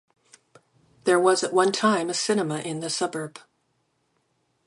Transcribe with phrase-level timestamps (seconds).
[1.03, 3.37] There was at one time a cinema in the suburb.